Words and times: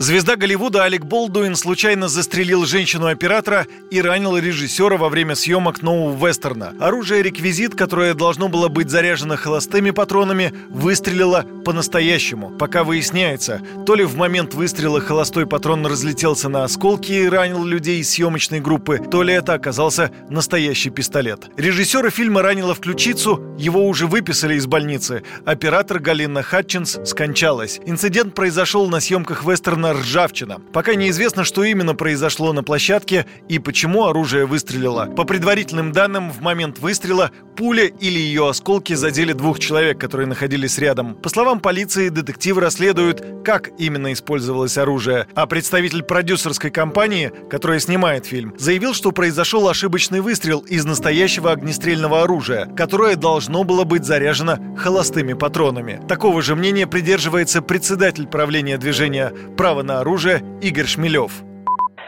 Звезда 0.00 0.36
Голливуда 0.36 0.84
Алек 0.84 1.04
Болдуин 1.04 1.54
случайно 1.56 2.08
застрелил 2.08 2.64
женщину-оператора 2.64 3.66
и 3.90 4.00
ранил 4.00 4.38
режиссера 4.38 4.96
во 4.96 5.10
время 5.10 5.34
съемок 5.34 5.82
нового 5.82 6.26
вестерна. 6.26 6.72
Оружие-реквизит, 6.80 7.74
которое 7.74 8.14
должно 8.14 8.48
было 8.48 8.68
быть 8.68 8.88
заряжено 8.88 9.36
холостыми 9.36 9.90
патронами, 9.90 10.54
выстрелило 10.70 11.44
по-настоящему. 11.66 12.48
Пока 12.48 12.82
выясняется, 12.82 13.60
то 13.84 13.94
ли 13.94 14.04
в 14.04 14.16
момент 14.16 14.54
выстрела 14.54 15.02
холостой 15.02 15.46
патрон 15.46 15.84
разлетелся 15.84 16.48
на 16.48 16.64
осколки 16.64 17.12
и 17.12 17.28
ранил 17.28 17.62
людей 17.62 18.00
из 18.00 18.08
съемочной 18.08 18.60
группы, 18.60 19.02
то 19.10 19.22
ли 19.22 19.34
это 19.34 19.52
оказался 19.52 20.10
настоящий 20.30 20.88
пистолет. 20.88 21.50
Режиссера 21.58 22.08
фильма 22.08 22.40
ранило 22.40 22.74
в 22.74 22.80
ключицу, 22.80 23.54
его 23.58 23.86
уже 23.86 24.06
выписали 24.06 24.54
из 24.54 24.66
больницы. 24.66 25.24
Оператор 25.44 25.98
Галина 25.98 26.42
Хатчинс 26.42 27.00
скончалась. 27.04 27.78
Инцидент 27.84 28.34
произошел 28.34 28.88
на 28.88 29.00
съемках 29.00 29.44
вестерна 29.44 29.89
ржавчина. 29.92 30.60
Пока 30.72 30.94
неизвестно, 30.94 31.44
что 31.44 31.64
именно 31.64 31.94
произошло 31.94 32.52
на 32.52 32.62
площадке 32.62 33.26
и 33.48 33.58
почему 33.58 34.06
оружие 34.06 34.46
выстрелило. 34.46 35.06
По 35.06 35.24
предварительным 35.24 35.92
данным, 35.92 36.30
в 36.30 36.40
момент 36.40 36.78
выстрела 36.78 37.30
пуля 37.56 37.84
или 37.86 38.18
ее 38.18 38.48
осколки 38.48 38.94
задели 38.94 39.32
двух 39.32 39.58
человек, 39.58 40.00
которые 40.00 40.26
находились 40.26 40.78
рядом. 40.78 41.14
По 41.14 41.28
словам 41.28 41.60
полиции, 41.60 42.08
детективы 42.08 42.62
расследуют, 42.62 43.22
как 43.44 43.70
именно 43.78 44.12
использовалось 44.12 44.78
оружие. 44.78 45.26
А 45.34 45.46
представитель 45.46 46.02
продюсерской 46.02 46.70
компании, 46.70 47.32
которая 47.50 47.80
снимает 47.80 48.26
фильм, 48.26 48.54
заявил, 48.58 48.94
что 48.94 49.12
произошел 49.12 49.68
ошибочный 49.68 50.20
выстрел 50.20 50.60
из 50.60 50.84
настоящего 50.84 51.52
огнестрельного 51.52 52.22
оружия, 52.22 52.66
которое 52.76 53.16
должно 53.16 53.64
было 53.64 53.84
быть 53.84 54.04
заряжено 54.04 54.58
холостыми 54.76 55.34
патронами. 55.34 56.00
Такого 56.08 56.42
же 56.42 56.56
мнения 56.56 56.86
придерживается 56.86 57.62
председатель 57.62 58.26
правления 58.26 58.78
движения 58.78 59.32
«Право 59.56 59.79
права 59.80 59.82
на 59.82 60.00
оружие 60.00 60.40
Игорь 60.62 60.86
Шмелев. 60.86 61.32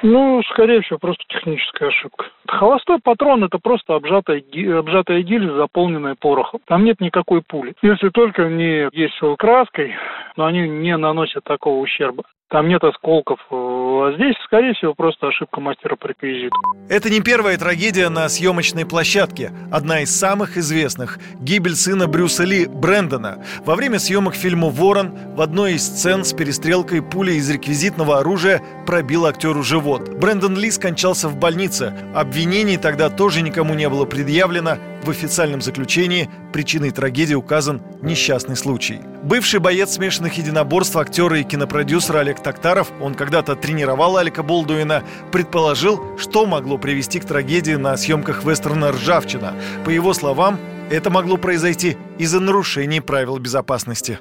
Ну, 0.02 0.42
скорее 0.50 0.80
всего, 0.82 0.98
просто 0.98 1.22
техническая 1.28 1.88
ошибка. 1.88 2.26
Холостой 2.48 2.98
патрон– 2.98 3.44
это 3.44 3.58
просто 3.58 3.94
обжатая, 3.94 4.42
обжатая 4.78 5.22
гильза, 5.22 5.54
заполненная 5.54 6.16
порохом. 6.18 6.60
Там 6.66 6.84
нет 6.84 7.00
никакой 7.00 7.40
пули. 7.42 7.74
Если 7.82 8.08
только 8.08 8.48
не 8.48 8.88
есть 8.92 9.14
краской, 9.38 9.94
но 10.36 10.46
они 10.46 10.68
не 10.68 10.96
наносят 10.96 11.44
такого 11.44 11.80
ущерба. 11.80 12.24
Там 12.52 12.68
нет 12.68 12.84
осколков. 12.84 13.40
А 13.50 14.12
здесь, 14.14 14.36
скорее 14.44 14.74
всего, 14.74 14.92
просто 14.92 15.28
ошибка 15.28 15.58
мастера 15.58 15.96
по 15.96 16.06
реквизиту. 16.06 16.54
Это 16.90 17.08
не 17.08 17.22
первая 17.22 17.56
трагедия 17.56 18.10
на 18.10 18.28
съемочной 18.28 18.84
площадке. 18.84 19.52
Одна 19.72 20.00
из 20.00 20.14
самых 20.14 20.58
известных– 20.58 21.18
гибель 21.40 21.74
сына 21.74 22.08
Брюса 22.08 22.44
Ли, 22.44 22.66
Брэндона. 22.66 23.42
Во 23.64 23.74
время 23.74 23.98
съемок 23.98 24.34
фильма 24.34 24.68
«Ворон» 24.68 25.14
в 25.34 25.40
одной 25.40 25.74
из 25.74 25.86
сцен 25.86 26.24
с 26.24 26.34
перестрелкой 26.34 27.00
пуля 27.00 27.32
из 27.32 27.48
реквизитного 27.50 28.18
оружия 28.18 28.60
пробила 28.86 29.30
актеру 29.30 29.62
живот. 29.62 30.10
Брэндон 30.10 30.54
Ли 30.54 30.70
скончался 30.70 31.28
в 31.28 31.38
больнице. 31.38 31.94
Обвинений 32.14 32.76
тогда 32.76 33.08
тоже 33.08 33.40
никому 33.40 33.72
не 33.72 33.88
было 33.88 34.04
предъявлено. 34.04 34.76
В 35.02 35.10
официальном 35.10 35.60
заключении 35.60 36.30
причиной 36.52 36.92
трагедии 36.92 37.34
указан 37.34 37.82
несчастный 38.02 38.56
случай. 38.56 39.00
Бывший 39.24 39.58
боец 39.58 39.94
смешанных 39.94 40.34
единоборств, 40.38 40.96
актер 40.96 41.34
и 41.34 41.42
кинопродюсер 41.42 42.16
Олег 42.16 42.40
Токтаров, 42.40 42.92
он 43.00 43.14
когда-то 43.14 43.56
тренировал 43.56 44.16
Алика 44.16 44.42
Болдуина, 44.42 45.02
предположил, 45.32 46.16
что 46.18 46.46
могло 46.46 46.78
привести 46.78 47.18
к 47.18 47.24
трагедии 47.24 47.74
на 47.74 47.96
съемках 47.96 48.44
вестерна 48.44 48.92
«Ржавчина». 48.92 49.54
По 49.84 49.90
его 49.90 50.14
словам, 50.14 50.58
это 50.90 51.10
могло 51.10 51.36
произойти 51.36 51.96
из-за 52.18 52.38
нарушений 52.38 53.00
правил 53.00 53.38
безопасности. 53.38 54.20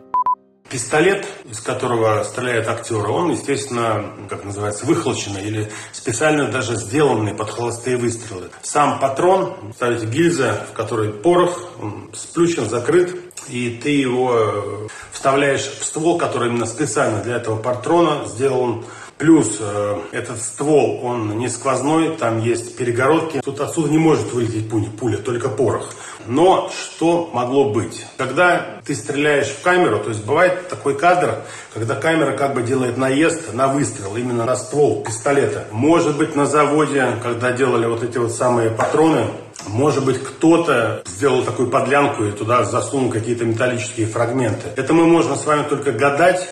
Пистолет, 0.72 1.28
из 1.50 1.60
которого 1.60 2.24
стреляет 2.24 2.70
актер, 2.70 3.06
он, 3.10 3.32
естественно, 3.32 4.06
как 4.30 4.46
называется, 4.46 4.86
выхолоченный 4.86 5.44
или 5.44 5.70
специально 5.92 6.50
даже 6.50 6.76
сделанный 6.76 7.34
под 7.34 7.50
холостые 7.50 7.98
выстрелы. 7.98 8.52
Сам 8.62 8.98
патрон, 9.00 9.74
ставите 9.76 10.06
гильза, 10.06 10.66
в 10.72 10.74
которой 10.74 11.12
порох, 11.12 11.72
он 11.82 12.10
сплющен, 12.14 12.70
закрыт, 12.70 13.14
и 13.50 13.82
ты 13.84 13.90
его 13.90 14.34
э, 14.34 14.88
вставляешь 15.12 15.66
в 15.66 15.84
ствол, 15.84 16.18
который 16.18 16.50
именно 16.50 16.66
специально 16.66 17.22
для 17.22 17.36
этого 17.36 17.58
патрона 17.58 18.26
сделан 18.26 18.86
Плюс 19.22 19.58
э, 19.60 20.00
этот 20.14 20.42
ствол, 20.42 21.00
он 21.04 21.38
не 21.38 21.48
сквозной, 21.48 22.16
там 22.18 22.40
есть 22.40 22.76
перегородки. 22.76 23.40
Тут 23.46 23.62
отсюда 23.62 23.92
не 23.92 24.00
может 24.00 24.34
вылететь 24.34 24.68
пуля, 24.68 24.88
пуля, 25.00 25.18
только 25.18 25.48
порох. 25.48 25.94
Но 26.26 26.72
что 26.72 27.30
могло 27.32 27.72
быть? 27.72 28.08
Когда 28.18 28.82
ты 28.84 28.96
стреляешь 28.96 29.50
в 29.50 29.62
камеру, 29.62 30.00
то 30.00 30.10
есть 30.10 30.26
бывает 30.26 30.68
такой 30.70 30.98
кадр, 30.98 31.36
когда 31.72 31.94
камера 31.94 32.36
как 32.36 32.56
бы 32.56 32.64
делает 32.64 32.98
наезд 32.98 33.54
на 33.54 33.68
выстрел, 33.68 34.18
именно 34.18 34.44
на 34.44 34.56
ствол 34.56 35.04
пистолета. 35.04 35.66
Может 35.70 36.18
быть 36.18 36.36
на 36.36 36.48
заводе, 36.48 37.06
когда 37.22 37.52
делали 37.52 37.86
вот 37.86 38.02
эти 38.02 38.18
вот 38.18 38.32
самые 38.32 38.72
патроны, 38.72 39.28
может 39.68 40.06
быть, 40.06 40.22
кто-то 40.24 41.04
сделал 41.06 41.44
такую 41.44 41.70
подлянку 41.70 42.24
и 42.24 42.32
туда 42.32 42.64
засунул 42.64 43.12
какие-то 43.12 43.46
металлические 43.46 44.08
фрагменты. 44.08 44.70
Это 44.76 44.94
мы 44.94 45.06
можем 45.06 45.36
с 45.36 45.46
вами 45.46 45.68
только 45.70 45.92
гадать. 45.92 46.51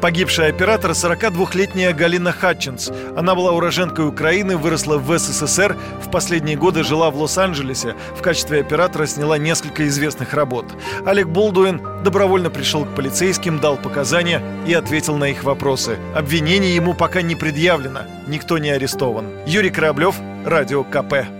Погибшая 0.00 0.50
оператор 0.50 0.92
42-летняя 0.92 1.92
Галина 1.92 2.30
Хатчинс. 2.30 2.92
Она 3.16 3.34
была 3.34 3.50
уроженкой 3.50 4.06
Украины, 4.06 4.56
выросла 4.56 4.96
в 4.96 5.18
СССР, 5.18 5.76
в 6.00 6.10
последние 6.10 6.56
годы 6.56 6.84
жила 6.84 7.10
в 7.10 7.16
Лос-Анджелесе. 7.20 7.96
В 8.16 8.22
качестве 8.22 8.60
оператора 8.60 9.06
сняла 9.06 9.38
несколько 9.38 9.88
известных 9.88 10.34
работ. 10.34 10.66
Олег 11.04 11.26
Болдуин 11.26 11.82
добровольно 12.04 12.48
пришел 12.48 12.84
к 12.84 12.94
полицейским, 12.94 13.58
дал 13.58 13.76
показания 13.76 14.40
и 14.68 14.72
ответил 14.72 15.16
на 15.16 15.30
их 15.30 15.42
вопросы. 15.42 15.98
Обвинений 16.14 16.76
ему 16.76 16.94
пока 16.94 17.20
не 17.20 17.34
предъявлено, 17.34 18.02
никто 18.28 18.58
не 18.58 18.70
арестован. 18.70 19.26
Юрий 19.46 19.70
Кораблев, 19.70 20.14
Радио 20.44 20.84
КП. 20.84 21.37